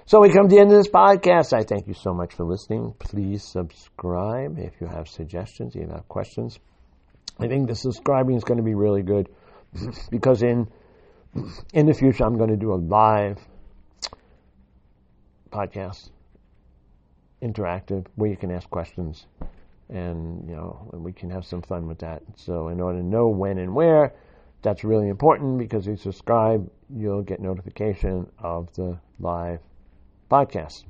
So 0.06 0.19
we 0.19 0.34
come 0.34 0.49
to 0.49 0.56
the 0.56 0.60
end 0.60 0.71
of 0.71 0.78
this 0.78 0.89
podcast. 0.89 1.54
I 1.54 1.63
thank 1.63 1.88
you 1.88 1.93
so 1.93 2.13
much 2.13 2.34
for 2.34 2.43
listening. 2.43 2.93
Please 2.99 3.43
subscribe 3.43 4.60
if 4.60 4.73
you 4.82 4.88
have 4.88 5.08
suggestions, 5.08 5.76
if 5.76 5.82
you 5.82 5.88
have 5.89 6.08
questions. 6.10 6.60
I 7.39 7.48
think 7.48 7.67
the 7.67 7.76
subscribing 7.76 8.36
is 8.36 8.43
going 8.43 8.58
to 8.58 8.63
be 8.63 8.76
really 8.76 9.02
good 9.02 9.28
because 10.12 10.43
in 10.43 10.67
in 11.74 11.88
the 11.88 11.93
future 11.93 12.24
I'm 12.24 12.38
going 12.38 12.52
to 12.52 12.58
do 12.58 12.74
a 12.74 12.76
live 12.76 13.39
podcast, 15.52 16.10
interactive, 17.41 18.08
where 18.15 18.30
you 18.30 18.38
can 18.38 18.52
ask 18.52 18.69
questions, 18.69 19.26
and 19.89 20.48
you 20.50 20.56
know 20.56 20.89
we 20.93 21.12
can 21.12 21.30
have 21.30 21.46
some 21.46 21.62
fun 21.62 21.88
with 21.88 22.00
that. 22.00 22.22
So 22.36 22.69
in 22.69 22.80
order 22.80 23.00
to 23.00 23.06
know 23.06 23.28
when 23.30 23.58
and 23.58 23.74
where, 23.74 24.13
that's 24.62 24.84
really 24.84 25.10
important 25.10 25.58
because 25.58 25.88
if 25.88 25.91
you 25.91 25.98
subscribe, 25.98 26.69
you'll 26.89 27.24
get 27.24 27.39
notification 27.39 28.32
of 28.39 28.74
the 28.76 29.00
live 29.19 29.60
podcast. 30.30 30.84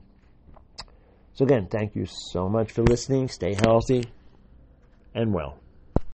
So 1.33 1.45
again, 1.45 1.67
thank 1.67 1.95
you 1.95 2.05
so 2.05 2.47
much 2.47 2.71
for 2.71 2.83
listening. 2.83 3.27
Stay 3.27 3.55
healthy 3.55 4.05
and 5.15 5.33
well. 5.33 5.62